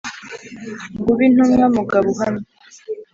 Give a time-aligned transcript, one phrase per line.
[0.97, 2.47] ngo ube intumwa mugabo uhamya